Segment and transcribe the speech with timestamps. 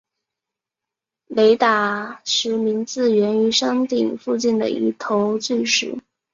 [1.27, 5.95] 雷打石名字源于山顶附近的一头巨石。